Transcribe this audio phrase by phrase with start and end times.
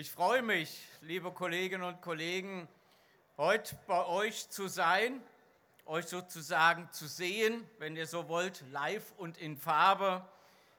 [0.00, 2.68] Ich freue mich, liebe Kolleginnen und Kollegen,
[3.36, 5.20] heute bei euch zu sein,
[5.86, 10.24] euch sozusagen zu sehen, wenn ihr so wollt, live und in Farbe.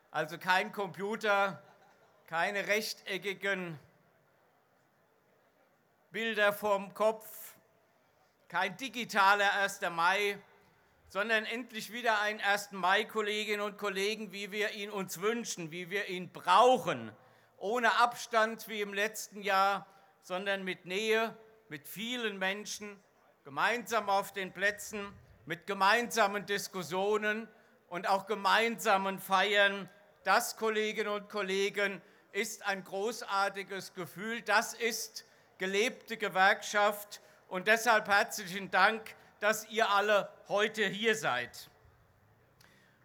[0.09, 1.61] Also kein Computer,
[2.27, 3.77] keine rechteckigen
[6.11, 7.55] Bilder vorm Kopf,
[8.47, 9.81] kein digitaler 1.
[9.91, 10.39] Mai,
[11.09, 12.71] sondern endlich wieder ein 1.
[12.71, 17.11] Mai, Kolleginnen und Kollegen, wie wir ihn uns wünschen, wie wir ihn brauchen
[17.59, 19.85] ohne Abstand wie im letzten Jahr,
[20.21, 21.35] sondern mit Nähe,
[21.69, 23.01] mit vielen Menschen,
[23.43, 25.13] gemeinsam auf den Plätzen,
[25.45, 27.47] mit gemeinsamen Diskussionen
[27.87, 29.89] und auch gemeinsamen Feiern.
[30.23, 34.41] Das, Kolleginnen und Kollegen, ist ein großartiges Gefühl.
[34.41, 35.25] Das ist
[35.57, 37.21] gelebte Gewerkschaft.
[37.47, 41.69] Und deshalb herzlichen Dank, dass ihr alle heute hier seid.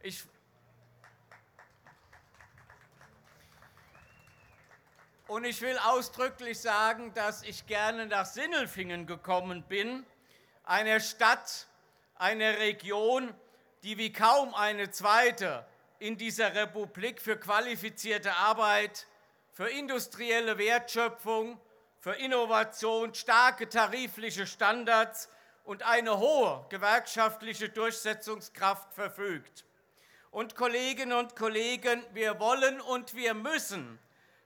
[0.03, 0.25] Ich
[5.27, 10.05] Und ich will ausdrücklich sagen, dass ich gerne nach Sinnelfingen gekommen bin,
[10.65, 11.67] einer Stadt,
[12.17, 13.33] einer Region,
[13.85, 15.65] die wie kaum eine zweite
[15.99, 19.07] in dieser Republik für qualifizierte Arbeit,
[19.55, 21.59] für industrielle Wertschöpfung,
[22.01, 25.31] für Innovation, starke tarifliche Standards
[25.65, 29.65] und eine hohe gewerkschaftliche Durchsetzungskraft verfügt.
[30.31, 33.99] Und Kolleginnen und Kollegen, wir wollen und wir müssen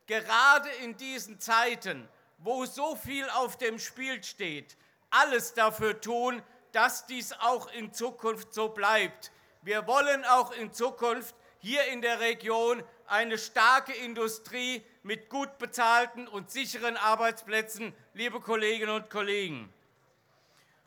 [0.08, 4.76] gerade in diesen Zeiten, wo so viel auf dem Spiel steht,
[5.10, 6.42] alles dafür tun,
[6.72, 9.30] dass dies auch in Zukunft so bleibt.
[9.62, 16.26] Wir wollen auch in Zukunft hier in der Region eine starke Industrie mit gut bezahlten
[16.26, 19.72] und sicheren Arbeitsplätzen, liebe Kolleginnen und Kollegen.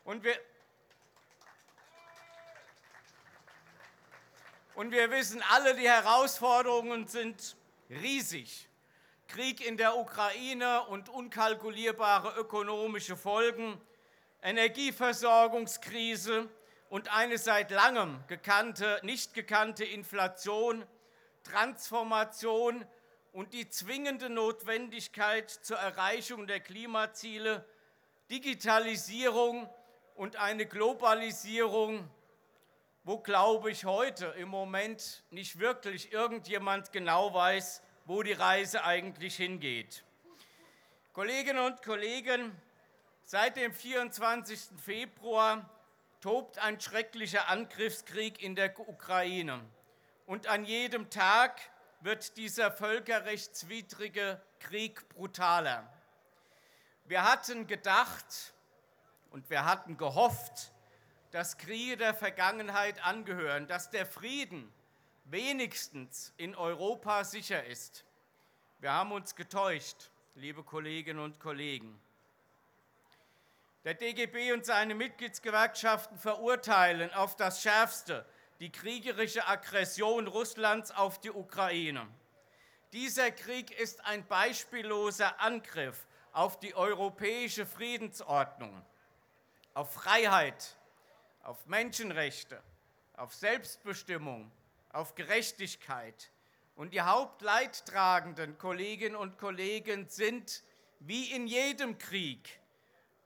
[0.04, 0.40] Und wir,
[4.76, 7.56] und wir wissen alle, die Herausforderungen sind
[7.90, 8.68] riesig.
[9.32, 13.80] Krieg in der Ukraine und unkalkulierbare ökonomische Folgen,
[14.42, 16.50] Energieversorgungskrise
[16.90, 20.86] und eine seit langem gekannte, nicht gekannte Inflation,
[21.44, 22.84] Transformation
[23.32, 27.64] und die zwingende Notwendigkeit zur Erreichung der Klimaziele,
[28.30, 29.70] Digitalisierung
[30.16, 32.06] und eine Globalisierung,
[33.06, 39.36] wo, glaube ich, heute im Moment nicht wirklich irgendjemand genau weiß, wo die Reise eigentlich
[39.36, 40.04] hingeht.
[41.14, 42.56] Kolleginnen und Kollegen,
[43.26, 44.60] seit dem 24.
[44.84, 45.70] Februar
[46.22, 49.62] tobt ein schrecklicher Angriffskrieg in der Ukraine.
[50.26, 51.60] Und an jedem Tag
[52.00, 55.92] wird dieser völkerrechtswidrige Krieg brutaler.
[57.06, 58.54] Wir hatten gedacht
[59.32, 60.72] und wir hatten gehofft,
[61.32, 64.72] dass Kriege der Vergangenheit angehören, dass der Frieden
[65.32, 68.06] wenigstens in Europa sicher ist.
[68.80, 72.00] Wir haben uns getäuscht, liebe Kolleginnen und Kollegen.
[73.84, 78.26] Der DGB und seine Mitgliedsgewerkschaften verurteilen auf das Schärfste
[78.60, 82.08] die kriegerische Aggression Russlands auf die Ukraine.
[82.94, 88.86] Dieser Krieg ist ein beispielloser Angriff auf die europäische Friedensordnung,
[89.74, 90.78] auf Freiheit,
[91.42, 92.62] auf Menschenrechte,
[93.16, 94.52] auf Selbstbestimmung,
[94.94, 96.32] auf Gerechtigkeit.
[96.76, 100.64] Und die hauptleidtragenden Kolleginnen und Kollegen sind,
[101.00, 102.60] wie in jedem Krieg,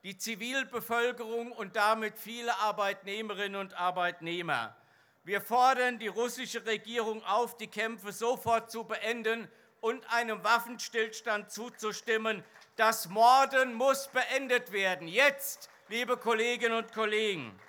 [0.03, 4.75] die Zivilbevölkerung und damit viele Arbeitnehmerinnen und Arbeitnehmer.
[5.23, 9.47] Wir fordern die russische Regierung auf, die Kämpfe sofort zu beenden
[9.81, 12.43] und einem Waffenstillstand zuzustimmen.
[12.75, 15.07] Das Morden muss beendet werden.
[15.07, 17.59] Jetzt, liebe Kolleginnen und Kollegen.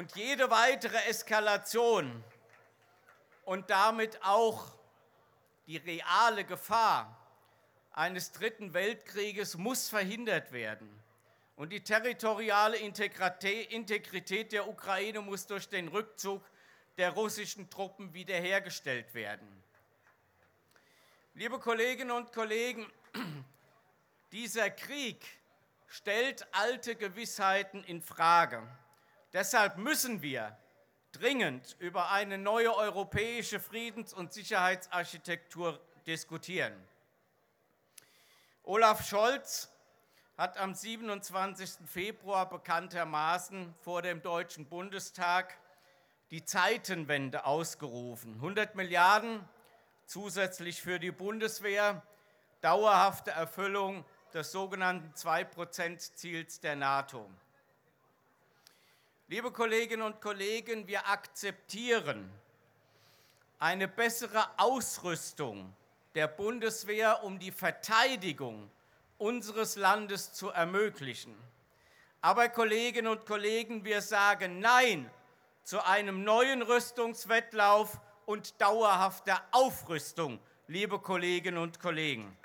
[0.00, 2.24] Und jede weitere Eskalation
[3.44, 4.72] und damit auch
[5.66, 7.14] die reale Gefahr
[7.92, 10.88] eines Dritten Weltkrieges muss verhindert werden.
[11.54, 16.42] Und die territoriale Integrität der Ukraine muss durch den Rückzug
[16.96, 19.62] der russischen Truppen wiederhergestellt werden.
[21.34, 22.90] Liebe Kolleginnen und Kollegen,
[24.32, 25.26] dieser Krieg
[25.88, 28.66] stellt alte Gewissheiten in Frage.
[29.32, 30.56] Deshalb müssen wir
[31.12, 36.74] dringend über eine neue europäische Friedens- und Sicherheitsarchitektur diskutieren.
[38.62, 39.70] Olaf Scholz
[40.36, 41.86] hat am 27.
[41.86, 45.58] Februar bekanntermaßen vor dem Deutschen Bundestag
[46.30, 48.34] die Zeitenwende ausgerufen.
[48.34, 49.46] 100 Milliarden
[50.06, 52.02] zusätzlich für die Bundeswehr,
[52.60, 57.28] dauerhafte Erfüllung des sogenannten 2-Prozent-Ziels der NATO.
[59.30, 62.28] Liebe Kolleginnen und Kollegen, wir akzeptieren,
[63.60, 65.72] eine bessere Ausrüstung
[66.16, 68.68] der Bundeswehr, um die Verteidigung
[69.18, 71.32] unseres Landes zu ermöglichen.
[72.20, 75.08] Aber Kolleginnen und Kollegen, wir sagen Nein
[75.62, 82.36] zu einem neuen Rüstungswettlauf und dauerhafter Aufrüstung, liebe Kolleginnen und Kollegen.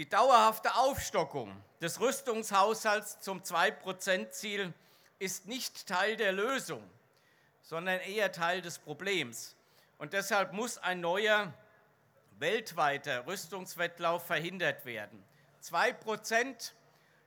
[0.00, 4.72] Die dauerhafte Aufstockung des Rüstungshaushalts zum 2-Prozent-Ziel
[5.18, 6.82] ist nicht Teil der Lösung,
[7.60, 9.54] sondern eher Teil des Problems.
[9.98, 11.52] Und deshalb muss ein neuer
[12.38, 15.22] weltweiter Rüstungswettlauf verhindert werden.
[15.60, 16.74] 2 Prozent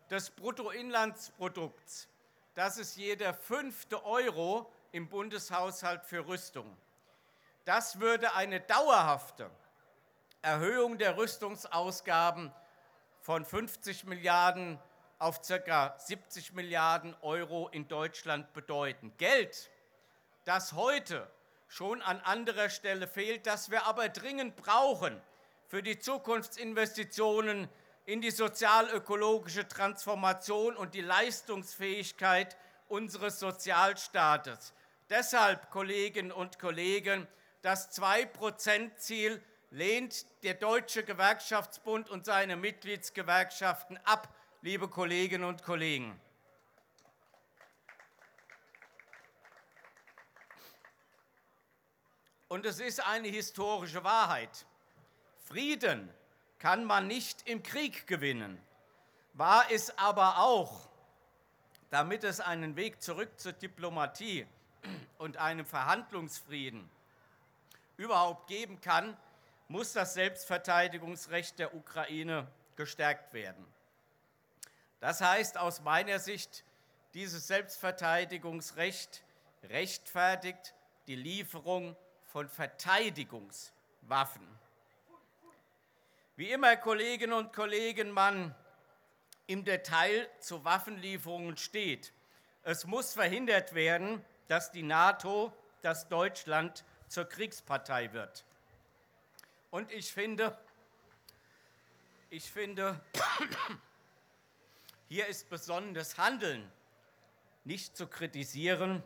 [0.09, 2.07] des Bruttoinlandsprodukts,
[2.55, 6.75] das ist jeder fünfte Euro im Bundeshaushalt für Rüstung.
[7.65, 9.51] Das würde eine dauerhafte
[10.41, 12.51] Erhöhung der Rüstungsausgaben
[13.23, 14.77] von 50 Milliarden
[15.17, 15.95] auf ca.
[15.97, 19.13] 70 Milliarden Euro in Deutschland bedeuten.
[19.17, 19.69] Geld,
[20.43, 21.25] das heute
[21.69, 25.19] schon an anderer Stelle fehlt, das wir aber dringend brauchen
[25.69, 27.69] für die Zukunftsinvestitionen
[28.05, 32.57] in die sozialökologische Transformation und die Leistungsfähigkeit
[32.89, 34.73] unseres Sozialstaates.
[35.09, 37.25] Deshalb, Kolleginnen und Kollegen,
[37.61, 39.41] das 2-Prozent-Ziel
[39.73, 44.31] lehnt der Deutsche Gewerkschaftsbund und seine Mitgliedsgewerkschaften ab,
[44.61, 46.21] liebe Kolleginnen und Kollegen.
[52.49, 54.67] Und es ist eine historische Wahrheit.
[55.43, 56.13] Frieden
[56.59, 58.61] kann man nicht im Krieg gewinnen.
[59.33, 60.87] War es aber auch,
[61.89, 64.45] damit es einen Weg zurück zur Diplomatie
[65.17, 66.87] und einem Verhandlungsfrieden
[67.97, 69.17] überhaupt geben kann,
[69.73, 73.65] muss das Selbstverteidigungsrecht der Ukraine gestärkt werden.
[74.99, 76.63] Das heißt aus meiner Sicht,
[77.15, 79.23] dieses Selbstverteidigungsrecht
[79.63, 80.75] rechtfertigt
[81.07, 84.47] die Lieferung von Verteidigungswaffen.
[86.35, 88.53] Wie immer, Kolleginnen und Kollegen, man
[89.47, 92.13] im Detail zu Waffenlieferungen steht.
[92.61, 98.45] Es muss verhindert werden, dass die NATO, dass Deutschland zur Kriegspartei wird.
[99.73, 100.55] Und ich finde,
[102.29, 103.03] ich finde,
[105.09, 106.71] hier ist besonderes Handeln
[107.63, 109.01] nicht zu kritisieren,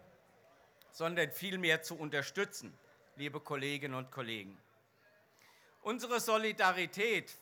[0.92, 2.78] sondern vielmehr zu unterstützen,
[3.16, 4.62] liebe Kolleginnen und Kollegen.
[5.84, 7.34] Unsere Solidarität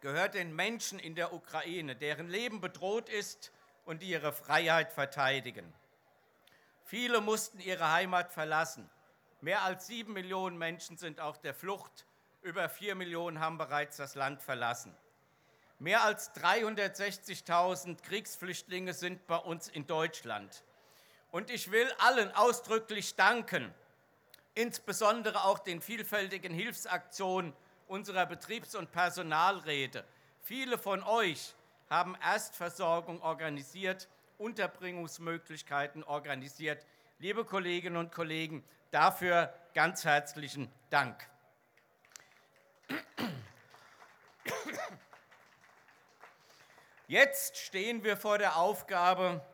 [0.00, 3.52] gehört den Menschen in der Ukraine, deren Leben bedroht ist
[3.84, 5.70] und die ihre Freiheit verteidigen.
[6.86, 8.88] Viele mussten ihre Heimat verlassen.
[9.42, 12.06] Mehr als sieben Millionen Menschen sind auf der Flucht
[12.42, 14.94] über vier Millionen haben bereits das Land verlassen.
[15.78, 20.62] Mehr als 360.000 Kriegsflüchtlinge sind bei uns in Deutschland.
[21.30, 23.72] Und ich will allen ausdrücklich danken,
[24.54, 27.52] insbesondere auch den vielfältigen Hilfsaktionen
[27.88, 30.04] unserer Betriebs- und Personalräte.
[30.40, 31.54] Viele von euch
[31.88, 36.84] haben Erstversorgung organisiert, Unterbringungsmöglichkeiten organisiert.
[37.18, 41.31] Liebe Kolleginnen und Kollegen, dafür ganz herzlichen Dank.
[47.06, 49.44] Jetzt stehen wir vor der Aufgabe,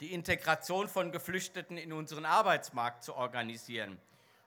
[0.00, 4.00] die Integration von Geflüchteten in unseren Arbeitsmarkt zu organisieren.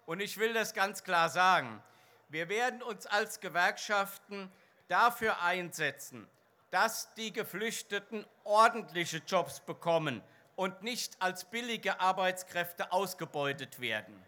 [0.06, 1.82] Und ich will das ganz klar sagen.
[2.30, 4.52] Wir werden uns als Gewerkschaften
[4.88, 6.28] dafür einsetzen,
[6.70, 10.22] dass die Geflüchteten ordentliche Jobs bekommen
[10.56, 14.22] und nicht als billige Arbeitskräfte ausgebeutet werden.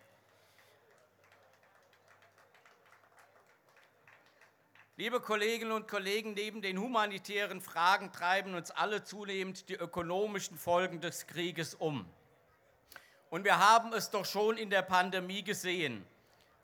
[4.96, 11.02] Liebe Kolleginnen und Kollegen, neben den humanitären Fragen treiben uns alle zunehmend die ökonomischen Folgen
[11.02, 12.06] des Krieges um.
[13.32, 16.06] Und wir haben es doch schon in der Pandemie gesehen.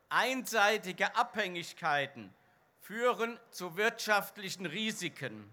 [0.10, 2.32] Einseitige Abhängigkeiten
[2.82, 5.50] führen zu wirtschaftlichen Risiken.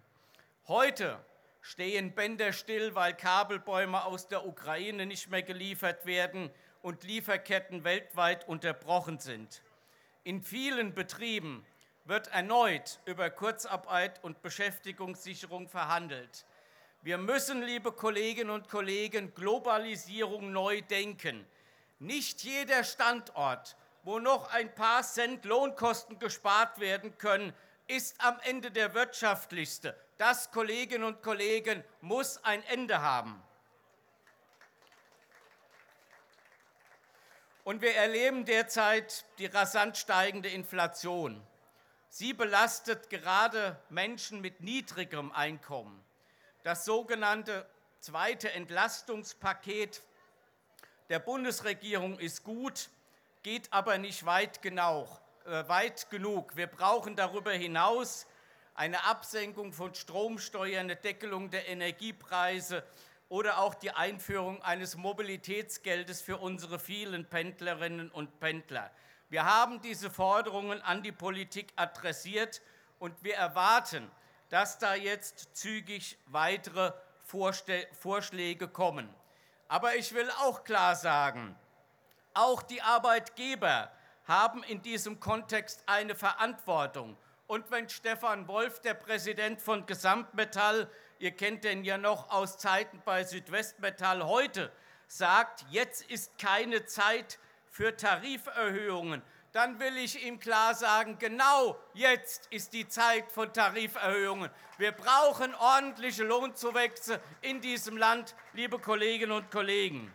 [0.68, 1.18] Heute
[1.62, 6.50] stehen Bänder still, weil Kabelbäume aus der Ukraine nicht mehr geliefert werden
[6.82, 9.62] und Lieferketten weltweit unterbrochen sind.
[10.24, 11.64] In vielen Betrieben
[12.06, 16.46] wird erneut über Kurzarbeit und Beschäftigungssicherung verhandelt.
[17.02, 21.46] Wir müssen, liebe Kolleginnen und Kollegen, Globalisierung neu denken.
[21.98, 27.52] Nicht jeder Standort, wo noch ein paar Cent Lohnkosten gespart werden können,
[27.88, 29.96] ist am Ende der wirtschaftlichste.
[30.18, 33.42] Das, Kolleginnen und Kollegen, muss ein Ende haben.
[37.64, 41.44] Und wir erleben derzeit die rasant steigende Inflation.
[42.08, 46.02] Sie belastet gerade Menschen mit niedrigem Einkommen.
[46.62, 47.66] Das sogenannte
[48.00, 50.02] zweite Entlastungspaket
[51.08, 52.88] der Bundesregierung ist gut,
[53.42, 55.08] geht aber nicht weit, genau,
[55.44, 56.56] äh, weit genug.
[56.56, 58.26] Wir brauchen darüber hinaus
[58.74, 62.82] eine Absenkung von Stromsteuern, eine Deckelung der Energiepreise
[63.28, 68.90] oder auch die Einführung eines Mobilitätsgeldes für unsere vielen Pendlerinnen und Pendler.
[69.28, 72.62] Wir haben diese Forderungen an die Politik adressiert
[72.98, 74.10] und wir erwarten,
[74.50, 76.92] dass da jetzt zügig weitere
[77.24, 79.12] Vorschläge kommen.
[79.68, 81.56] Aber ich will auch klar sagen,
[82.34, 83.90] auch die Arbeitgeber
[84.26, 87.16] haben in diesem Kontext eine Verantwortung.
[87.48, 93.02] Und wenn Stefan Wolf, der Präsident von Gesamtmetall, ihr kennt den ja noch aus Zeiten
[93.04, 94.70] bei Südwestmetall heute,
[95.08, 97.38] sagt, jetzt ist keine Zeit
[97.76, 99.20] für Tariferhöhungen,
[99.52, 104.50] dann will ich ihm klar sagen, genau jetzt ist die Zeit von Tariferhöhungen.
[104.78, 110.10] Wir brauchen ordentliche Lohnzuwächse in diesem Land, liebe Kolleginnen und Kollegen.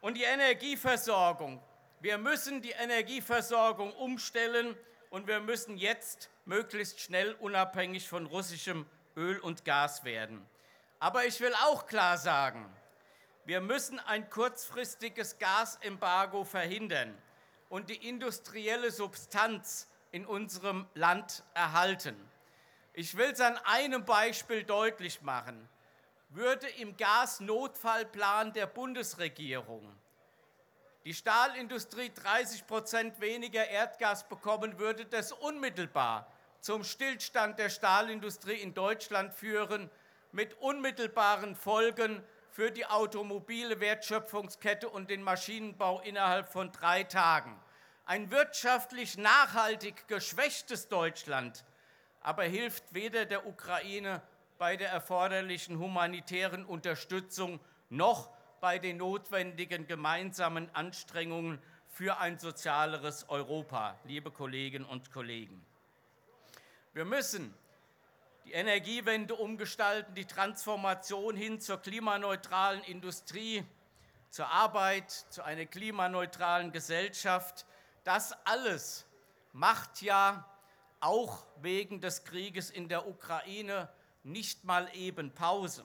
[0.00, 1.60] Und die Energieversorgung.
[1.98, 4.76] Wir müssen die Energieversorgung umstellen
[5.10, 10.48] und wir müssen jetzt möglichst schnell unabhängig von russischem Öl und Gas werden.
[11.00, 12.72] Aber ich will auch klar sagen,
[13.44, 17.16] wir müssen ein kurzfristiges Gasembargo verhindern
[17.68, 22.16] und die industrielle Substanz in unserem Land erhalten.
[22.92, 25.68] Ich will es an einem Beispiel deutlich machen.
[26.28, 29.96] Würde im Gasnotfallplan der Bundesregierung
[31.04, 36.30] die Stahlindustrie 30 Prozent weniger Erdgas bekommen, würde das unmittelbar
[36.60, 39.90] zum Stillstand der Stahlindustrie in Deutschland führen,
[40.30, 42.22] mit unmittelbaren Folgen
[42.52, 47.58] für die automobile Wertschöpfungskette und den Maschinenbau innerhalb von drei Tagen.
[48.04, 51.64] Ein wirtschaftlich nachhaltig geschwächtes Deutschland
[52.22, 54.22] aber hilft weder der Ukraine
[54.58, 58.30] bei der erforderlichen humanitären Unterstützung noch
[58.60, 65.64] bei den notwendigen gemeinsamen Anstrengungen für ein sozialeres Europa, liebe Kolleginnen und Kollegen.
[66.94, 67.52] Wir müssen
[68.44, 73.64] die Energiewende umgestalten, die Transformation hin zur klimaneutralen Industrie,
[74.30, 77.66] zur Arbeit, zu einer klimaneutralen Gesellschaft.
[78.04, 79.06] Das alles
[79.52, 80.48] macht ja
[81.00, 83.88] auch wegen des Krieges in der Ukraine
[84.22, 85.84] nicht mal eben Pause.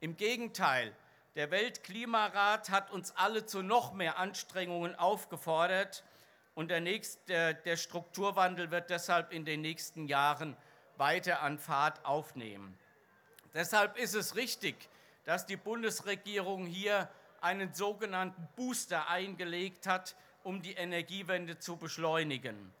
[0.00, 0.94] Im Gegenteil,
[1.34, 6.04] der Weltklimarat hat uns alle zu noch mehr Anstrengungen aufgefordert
[6.54, 10.56] und der, nächste, der Strukturwandel wird deshalb in den nächsten Jahren
[10.98, 12.78] weiter an Fahrt aufnehmen.
[13.54, 14.76] Deshalb ist es richtig,
[15.24, 17.08] dass die Bundesregierung hier
[17.40, 22.72] einen sogenannten Booster eingelegt hat, um die Energiewende zu beschleunigen.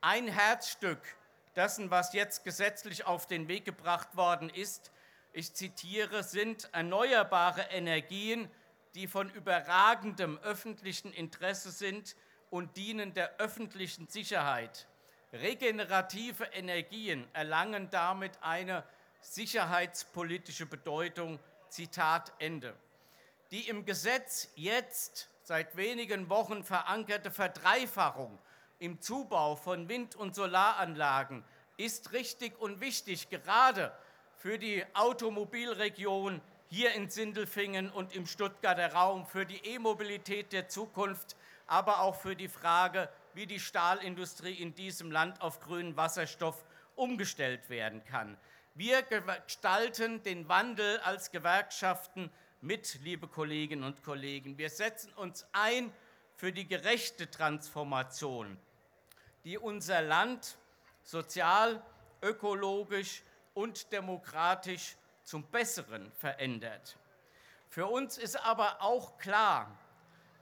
[0.00, 1.00] Ein Herzstück
[1.56, 4.92] dessen, was jetzt gesetzlich auf den Weg gebracht worden ist,
[5.32, 8.50] ich zitiere, sind erneuerbare Energien,
[8.94, 12.16] die von überragendem öffentlichen Interesse sind
[12.50, 14.88] und dienen der öffentlichen Sicherheit.
[15.32, 18.82] Regenerative Energien erlangen damit eine
[19.20, 21.38] sicherheitspolitische Bedeutung.
[21.68, 22.74] Zitat Ende.
[23.52, 28.36] Die im Gesetz jetzt seit wenigen Wochen verankerte Verdreifachung
[28.80, 31.44] im Zubau von Wind- und Solaranlagen
[31.76, 33.92] ist richtig und wichtig, gerade
[34.36, 41.36] für die Automobilregion hier in Sindelfingen und im Stuttgarter Raum, für die E-Mobilität der Zukunft,
[41.66, 46.64] aber auch für die Frage, wie die Stahlindustrie in diesem Land auf grünen Wasserstoff
[46.96, 48.36] umgestellt werden kann.
[48.74, 54.58] Wir gestalten den Wandel als Gewerkschaften mit, liebe Kolleginnen und Kollegen.
[54.58, 55.92] Wir setzen uns ein
[56.36, 58.58] für die gerechte Transformation,
[59.44, 60.56] die unser Land
[61.02, 61.82] sozial,
[62.22, 63.22] ökologisch
[63.54, 66.96] und demokratisch zum Besseren verändert.
[67.68, 69.76] Für uns ist aber auch klar,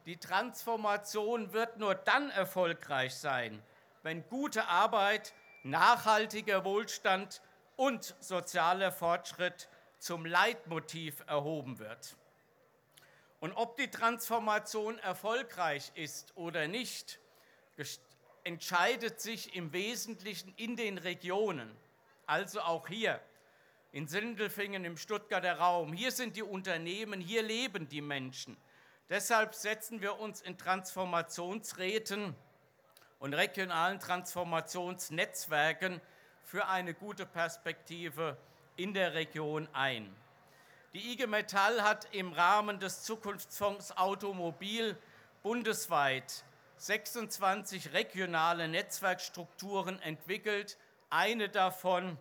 [0.09, 3.62] die Transformation wird nur dann erfolgreich sein,
[4.03, 5.35] wenn gute Arbeit,
[5.65, 7.43] nachhaltiger Wohlstand
[7.77, 12.17] und sozialer Fortschritt zum Leitmotiv erhoben wird.
[13.41, 17.21] Und ob die Transformation erfolgreich ist oder nicht,
[18.45, 21.71] entscheidet sich im Wesentlichen in den Regionen,
[22.25, 23.21] also auch hier
[23.93, 25.93] in Sindelfingen im Stuttgarter Raum.
[25.93, 28.57] Hier sind die Unternehmen, hier leben die Menschen.
[29.11, 32.35] Deshalb setzen wir uns in Transformationsräten
[33.19, 36.03] und regionalen Transformationsnetzwerken
[36.45, 38.37] für eine gute Perspektive
[38.77, 40.15] in der Region ein.
[40.93, 44.95] Die IG Metall hat im Rahmen des Zukunftsfonds Automobil
[45.43, 46.45] bundesweit
[46.77, 50.77] 26 regionale Netzwerkstrukturen entwickelt.
[51.09, 52.19] Eine davon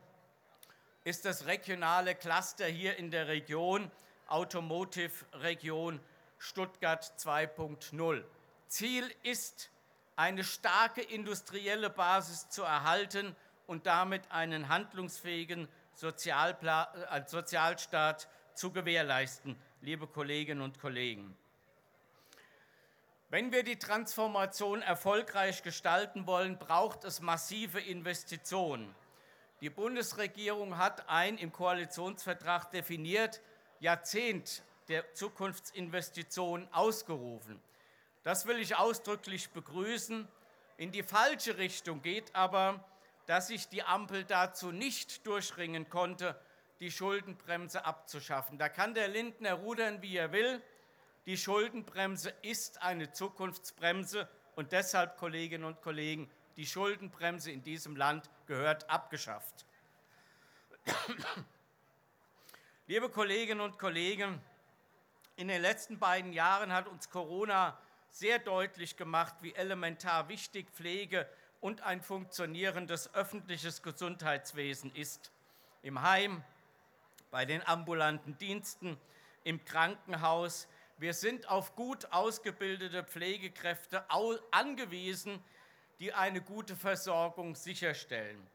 [1.03, 3.91] ist das regionale Cluster hier in der Region,
[4.27, 5.99] Automotive Region
[6.37, 8.23] Stuttgart 2.0.
[8.67, 9.69] Ziel ist,
[10.15, 13.35] eine starke industrielle Basis zu erhalten
[13.67, 15.67] und damit einen handlungsfähigen
[16.01, 21.37] äh, Sozialstaat zu gewährleisten, liebe Kolleginnen und Kollegen.
[23.29, 28.95] Wenn wir die Transformation erfolgreich gestalten wollen, braucht es massive Investitionen.
[29.59, 33.41] Die Bundesregierung hat ein im Koalitionsvertrag definiert
[33.79, 37.61] Jahrzehnt der Zukunftsinvestitionen ausgerufen.
[38.23, 40.27] Das will ich ausdrücklich begrüßen.
[40.77, 42.83] In die falsche Richtung geht aber,
[43.25, 46.39] dass sich die Ampel dazu nicht durchringen konnte,
[46.79, 48.57] die Schuldenbremse abzuschaffen.
[48.57, 50.61] Da kann der Lindner rudern, wie er will.
[51.25, 58.29] Die Schuldenbremse ist eine Zukunftsbremse und deshalb, Kolleginnen und Kollegen, die Schuldenbremse in diesem Land
[58.45, 59.65] gehört abgeschafft.
[62.87, 64.41] Liebe Kolleginnen und Kollegen,
[65.37, 67.77] in den letzten beiden Jahren hat uns Corona
[68.09, 71.29] sehr deutlich gemacht, wie elementar wichtig Pflege
[71.61, 75.31] und ein funktionierendes öffentliches Gesundheitswesen ist.
[75.83, 76.43] Im Heim,
[77.29, 78.97] bei den ambulanten Diensten,
[79.43, 80.67] im Krankenhaus.
[80.97, 84.05] Wir sind auf gut ausgebildete Pflegekräfte
[84.49, 85.43] angewiesen,
[85.99, 88.45] die eine gute Versorgung sicherstellen.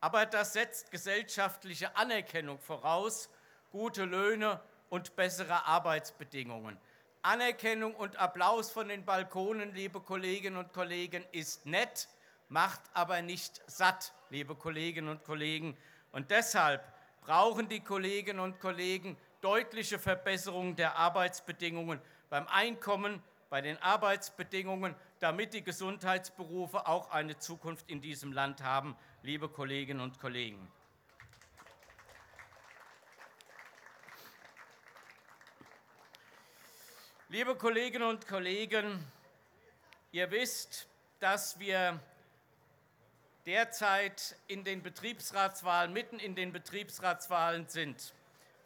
[0.00, 3.30] Aber das setzt gesellschaftliche Anerkennung voraus,
[3.70, 4.60] gute Löhne
[4.92, 6.76] und bessere Arbeitsbedingungen.
[7.22, 12.08] Anerkennung und Applaus von den Balkonen, liebe Kolleginnen und Kollegen, ist nett,
[12.50, 15.78] macht aber nicht satt, liebe Kolleginnen und Kollegen.
[16.10, 16.84] Und deshalb
[17.22, 25.54] brauchen die Kolleginnen und Kollegen deutliche Verbesserungen der Arbeitsbedingungen beim Einkommen, bei den Arbeitsbedingungen, damit
[25.54, 30.70] die Gesundheitsberufe auch eine Zukunft in diesem Land haben, liebe Kolleginnen und Kollegen.
[37.32, 39.02] Liebe Kolleginnen und Kollegen,
[40.10, 40.86] ihr wisst,
[41.18, 41.98] dass wir
[43.46, 48.12] derzeit in den Betriebsratswahlen, mitten in den Betriebsratswahlen sind.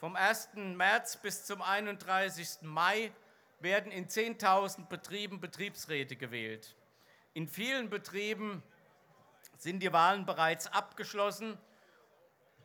[0.00, 0.48] Vom 1.
[0.56, 2.62] März bis zum 31.
[2.62, 3.12] Mai
[3.60, 6.74] werden in 10.000 Betrieben Betriebsräte gewählt.
[7.34, 8.64] In vielen Betrieben
[9.58, 11.56] sind die Wahlen bereits abgeschlossen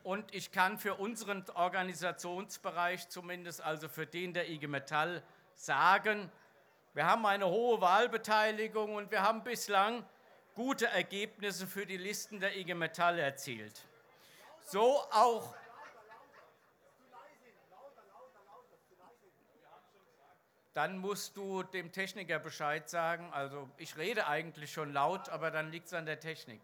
[0.02, 5.21] und ich kann für unseren Organisationsbereich, zumindest also für den der IG Metall,
[5.65, 6.32] sagen,
[6.93, 10.06] wir haben eine hohe Wahlbeteiligung und wir haben bislang
[10.56, 13.88] gute Ergebnisse für die Listen der IG Metall erzielt.
[14.65, 15.54] So auch
[20.74, 23.32] dann musst du dem Techniker Bescheid sagen.
[23.34, 26.62] Also ich rede eigentlich schon laut, aber dann liegt es an der Technik.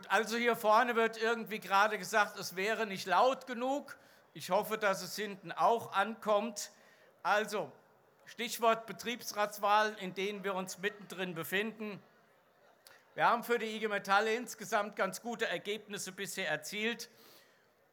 [0.00, 3.98] Gut, also hier vorne wird irgendwie gerade gesagt, es wäre nicht laut genug.
[4.32, 6.70] Ich hoffe, dass es hinten auch ankommt.
[7.22, 7.70] Also,
[8.24, 12.02] Stichwort Betriebsratswahlen, in denen wir uns mittendrin befinden.
[13.14, 17.10] Wir haben für die IG Metall insgesamt ganz gute Ergebnisse bisher erzielt.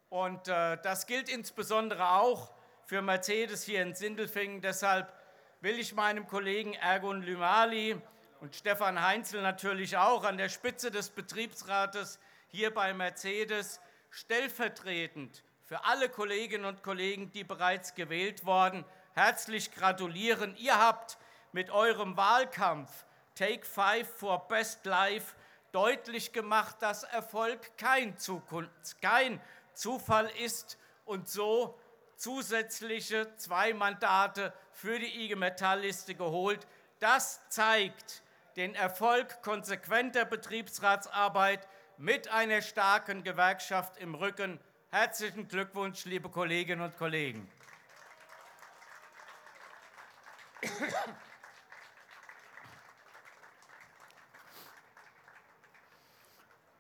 [0.08, 2.54] Und äh, das gilt insbesondere auch
[2.86, 4.62] für Mercedes hier in Sindelfingen.
[4.62, 5.12] Deshalb
[5.60, 8.02] will ich meinem Kollegen Ergun Lümali
[8.42, 12.20] und Stefan Heinzel natürlich auch an der Spitze des Betriebsrates
[12.50, 20.56] hier bei Mercedes stellvertretend für alle Kolleginnen und Kollegen, die bereits gewählt wurden, herzlich gratulieren.
[20.58, 21.18] Ihr habt
[21.52, 25.36] mit eurem Wahlkampf Take Five for Best Life
[25.72, 29.42] deutlich gemacht, dass Erfolg kein, Zukunft, kein
[29.74, 31.78] Zufall ist und so
[32.16, 36.66] zusätzliche zwei Mandate für die IG Metall-Liste geholt.
[37.00, 38.24] Das zeigt
[38.58, 41.68] den Erfolg konsequenter Betriebsratsarbeit
[41.98, 47.52] mit einer starken Gewerkschaft im Rücken Herzlichen Glückwunsch, liebe Kolleginnen und Kollegen.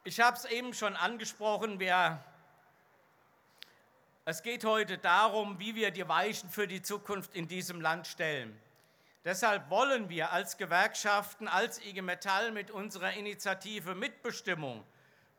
[0.03, 2.23] Ich habe es eben schon angesprochen, wir,
[4.25, 8.59] es geht heute darum, wie wir die Weichen für die Zukunft in diesem Land stellen.
[9.27, 14.83] Deshalb wollen wir als Gewerkschaften, als IG Metall mit unserer Initiative Mitbestimmung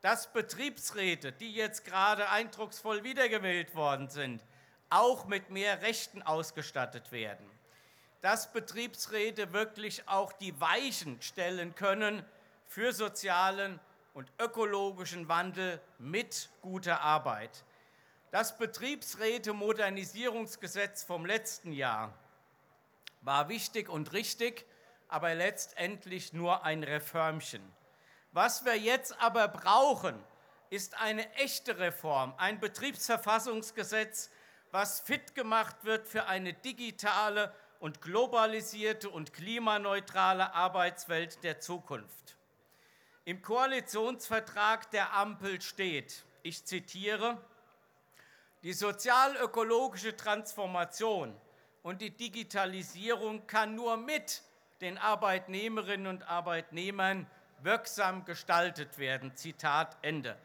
[0.00, 4.44] dass Betriebsräte, die jetzt gerade eindrucksvoll wiedergewählt worden sind,
[4.90, 7.44] auch mit mehr Rechten ausgestattet werden.
[8.20, 12.24] Dass Betriebsräte wirklich auch die Weichen stellen können
[12.66, 13.80] für sozialen
[14.14, 17.64] und ökologischen Wandel mit guter Arbeit.
[18.30, 22.14] Das Betriebsräte-Modernisierungsgesetz vom letzten Jahr
[23.28, 24.64] war wichtig und richtig
[25.06, 27.62] aber letztendlich nur ein Reformchen.
[28.32, 30.18] Was wir jetzt aber brauchen,
[30.70, 34.30] ist eine echte Reform, ein Betriebsverfassungsgesetz,
[34.70, 42.38] was fit gemacht wird für eine digitale und globalisierte und klimaneutrale Arbeitswelt der Zukunft.
[43.26, 47.38] Im Koalitionsvertrag der Ampel steht, ich zitiere,
[48.62, 51.38] die sozial-ökologische Transformation
[51.82, 54.42] und die Digitalisierung kann nur mit
[54.80, 57.26] den Arbeitnehmerinnen und Arbeitnehmern
[57.62, 59.34] wirksam gestaltet werden.
[59.34, 60.36] Zitat Ende.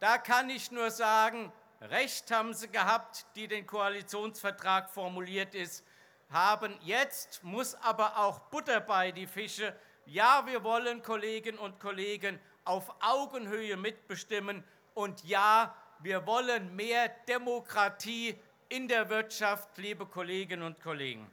[0.00, 1.52] Da kann ich nur sagen,
[1.82, 5.84] Recht haben Sie gehabt, die den Koalitionsvertrag formuliert ist,
[6.30, 6.78] haben.
[6.82, 9.74] Jetzt muss aber auch Butter bei die Fische.
[10.06, 14.62] Ja, wir wollen Kolleginnen und Kollegen auf Augenhöhe mitbestimmen
[14.94, 18.38] und ja, wir wollen mehr Demokratie
[18.72, 21.30] in der Wirtschaft, liebe Kolleginnen und Kollegen.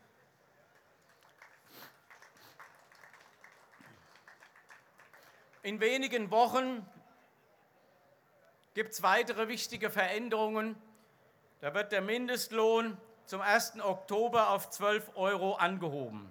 [5.64, 6.86] In wenigen Wochen
[8.74, 10.76] gibt es weitere wichtige Veränderungen.
[11.62, 13.80] Da wird der Mindestlohn zum 1.
[13.80, 16.30] Oktober auf 12 Euro angehoben.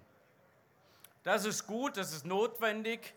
[1.22, 3.14] Das ist gut, das ist notwendig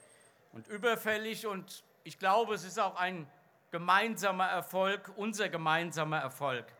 [0.54, 3.30] und überfällig und ich glaube, es ist auch ein
[3.70, 6.74] gemeinsamer Erfolg, unser gemeinsamer Erfolg.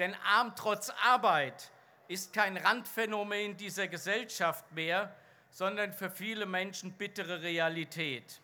[0.00, 1.70] Denn arm trotz Arbeit
[2.08, 5.14] ist kein Randphänomen dieser Gesellschaft mehr,
[5.50, 8.40] sondern für viele Menschen bittere Realität.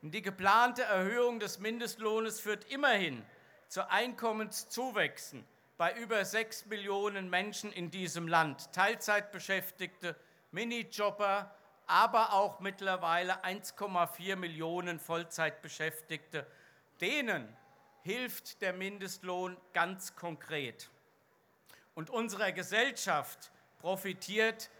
[0.00, 3.22] Und die geplante Erhöhung des Mindestlohnes führt immerhin
[3.68, 5.44] zu Einkommenszuwächsen
[5.76, 8.72] bei über sechs Millionen Menschen in diesem Land.
[8.72, 10.16] Teilzeitbeschäftigte,
[10.52, 11.54] Minijobber,
[11.86, 16.46] aber auch mittlerweile 1,4 Millionen Vollzeitbeschäftigte
[17.02, 17.54] Denen
[18.08, 20.88] hilft der Mindestlohn ganz konkret.
[21.94, 24.70] Und unsere Gesellschaft profitiert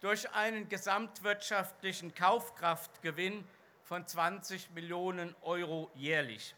[0.00, 3.48] durch einen gesamtwirtschaftlichen Kaufkraftgewinn
[3.82, 6.54] von 20 Millionen Euro jährlich.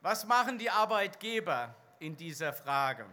[0.00, 3.06] Was machen die Arbeitgeber in dieser Frage?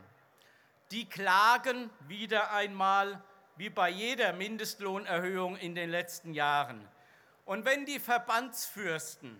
[0.89, 3.21] Die klagen wieder einmal,
[3.57, 6.83] wie bei jeder Mindestlohnerhöhung in den letzten Jahren.
[7.45, 9.39] Und wenn die Verbandsfürsten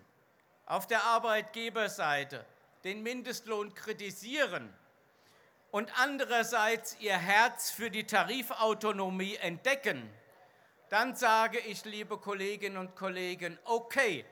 [0.70, 2.46] auf der Arbeitgeberseite
[2.84, 4.74] den Mindestlohn kritisieren
[5.72, 10.10] und andererseits ihr Herz für die Tarifautonomie entdecken,
[10.90, 14.26] dann sage ich, liebe Kolleginnen und Kollegen, okay,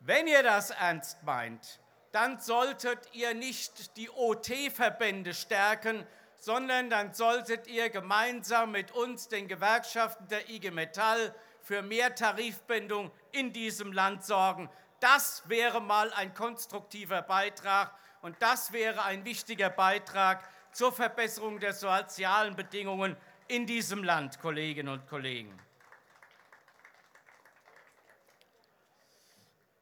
[0.00, 1.80] wenn ihr das ernst meint,
[2.12, 6.06] dann solltet ihr nicht die OT-Verbände stärken,
[6.38, 13.10] sondern dann solltet ihr gemeinsam mit uns, den Gewerkschaften der IG Metall, für mehr Tarifbindung
[13.32, 14.68] in diesem Land sorgen.
[15.00, 21.72] Das wäre mal ein konstruktiver Beitrag und das wäre ein wichtiger Beitrag zur Verbesserung der
[21.72, 23.16] sozialen Bedingungen
[23.48, 25.58] in diesem Land, Kolleginnen und Kollegen.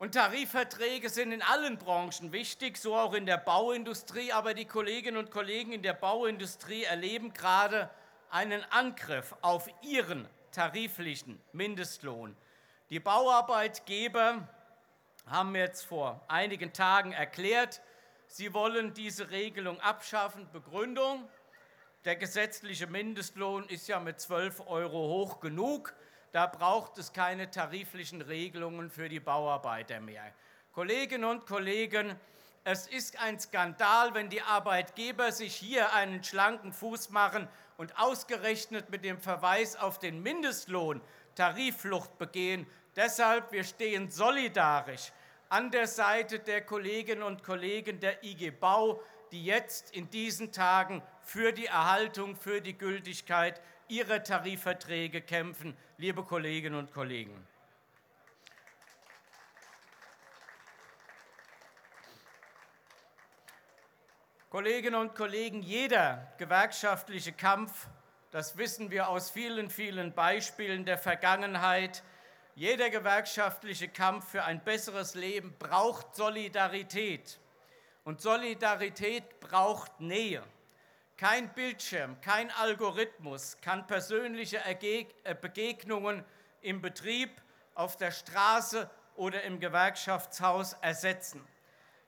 [0.03, 4.33] Und Tarifverträge sind in allen Branchen wichtig, so auch in der Bauindustrie.
[4.33, 7.89] Aber die Kolleginnen und Kollegen in der Bauindustrie erleben gerade
[8.29, 12.37] einen Angriff auf ihren tariflichen Mindestlohn.
[12.91, 14.49] Die Bauarbeitgeber
[15.27, 17.81] haben jetzt vor einigen Tagen erklärt,
[18.27, 20.49] sie wollen diese Regelung abschaffen.
[20.53, 21.29] Begründung,
[22.05, 25.95] der gesetzliche Mindestlohn ist ja mit 12 Euro hoch genug.
[26.33, 30.33] Da braucht es keine tariflichen Regelungen für die Bauarbeiter mehr.
[30.73, 32.19] Kolleginnen und Kollegen,
[32.65, 38.89] es ist ein Skandal, wenn die Arbeitgeber sich hier einen schlanken Fuß machen und ausgerechnet
[38.89, 41.01] mit dem Verweis auf den Mindestlohn
[41.35, 42.67] Tarifflucht begehen.
[42.97, 45.13] Deshalb, wir stehen solidarisch
[45.49, 51.03] an der Seite der Kolleginnen und Kollegen der IG Bau, die jetzt in diesen Tagen
[51.23, 57.47] für die Erhaltung, für die Gültigkeit ihrer Tarifverträge kämpfen, liebe Kolleginnen und Kollegen.
[64.51, 67.89] Kolleginnen und Kollegen, jeder gewerkschaftliche Kampf,
[68.33, 72.03] das wissen wir aus vielen, vielen Beispielen der Vergangenheit,
[72.55, 77.39] jeder gewerkschaftliche Kampf für ein besseres Leben braucht Solidarität.
[78.05, 80.43] Und Solidarität braucht Nähe.
[81.17, 86.25] Kein Bildschirm, kein Algorithmus kann persönliche äh, Begegnungen
[86.61, 87.31] im Betrieb,
[87.75, 91.43] auf der Straße oder im Gewerkschaftshaus ersetzen.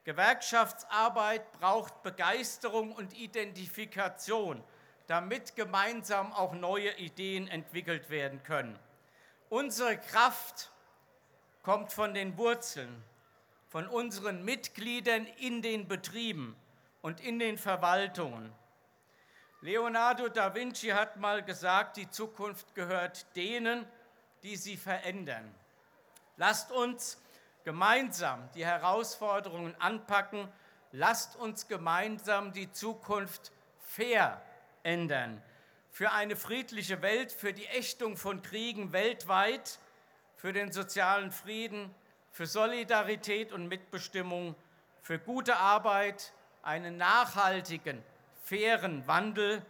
[0.05, 4.63] Gewerkschaftsarbeit braucht Begeisterung und Identifikation,
[5.07, 8.79] damit gemeinsam auch neue Ideen entwickelt werden können.
[9.55, 10.69] Unsere Kraft
[11.63, 13.05] kommt von den Wurzeln,
[13.69, 16.57] von unseren Mitgliedern in den Betrieben
[17.03, 18.53] und in den Verwaltungen.
[19.61, 23.87] Leonardo da Vinci hat mal gesagt, die Zukunft gehört denen,
[24.43, 25.55] die sie verändern.
[26.37, 27.17] Lasst uns
[27.63, 30.49] gemeinsam die Herausforderungen anpacken.
[30.91, 34.43] Lasst uns gemeinsam die Zukunft fair
[34.83, 35.41] ändern.
[35.95, 39.79] Für eine friedliche Welt, für die Ächtung von Kriegen weltweit,
[40.35, 41.95] für den sozialen Frieden,
[42.33, 44.57] für Solidarität und Mitbestimmung,
[45.03, 46.33] für gute Arbeit,
[46.65, 48.03] einen nachhaltigen,
[48.43, 49.65] fairen Wandel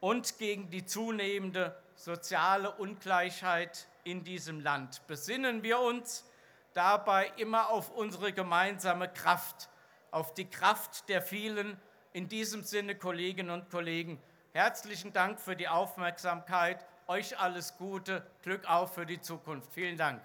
[0.00, 5.06] und gegen die zunehmende soziale Ungleichheit in diesem Land.
[5.06, 6.28] Besinnen wir uns
[6.72, 9.68] dabei immer auf unsere gemeinsame Kraft,
[10.10, 11.80] auf die Kraft der vielen.
[12.12, 14.20] In diesem Sinne, Kolleginnen und Kollegen,
[14.54, 16.86] herzlichen Dank für die Aufmerksamkeit.
[17.08, 19.72] Euch alles Gute, Glück auf für die Zukunft.
[19.72, 20.22] Vielen Dank.